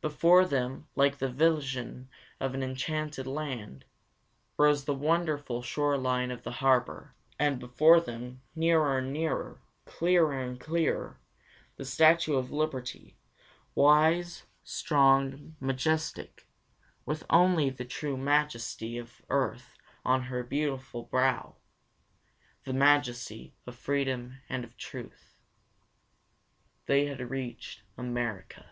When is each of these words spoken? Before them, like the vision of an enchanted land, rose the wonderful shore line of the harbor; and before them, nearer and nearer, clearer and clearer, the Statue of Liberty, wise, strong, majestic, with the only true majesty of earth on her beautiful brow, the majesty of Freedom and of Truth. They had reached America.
Before 0.00 0.44
them, 0.44 0.86
like 0.94 1.18
the 1.18 1.28
vision 1.28 2.08
of 2.38 2.54
an 2.54 2.62
enchanted 2.62 3.26
land, 3.26 3.84
rose 4.56 4.84
the 4.84 4.94
wonderful 4.94 5.60
shore 5.60 5.98
line 5.98 6.30
of 6.30 6.44
the 6.44 6.52
harbor; 6.52 7.16
and 7.36 7.58
before 7.58 8.00
them, 8.00 8.40
nearer 8.54 8.98
and 8.98 9.12
nearer, 9.12 9.60
clearer 9.86 10.38
and 10.40 10.58
clearer, 10.58 11.18
the 11.76 11.84
Statue 11.84 12.34
of 12.36 12.52
Liberty, 12.52 13.18
wise, 13.74 14.44
strong, 14.62 15.56
majestic, 15.58 16.46
with 17.04 17.20
the 17.20 17.34
only 17.34 17.72
true 17.72 18.16
majesty 18.16 18.98
of 18.98 19.20
earth 19.28 19.74
on 20.04 20.22
her 20.22 20.44
beautiful 20.44 21.02
brow, 21.02 21.56
the 22.62 22.72
majesty 22.72 23.52
of 23.66 23.74
Freedom 23.74 24.38
and 24.48 24.62
of 24.62 24.76
Truth. 24.76 25.34
They 26.86 27.06
had 27.06 27.30
reached 27.30 27.82
America. 27.98 28.70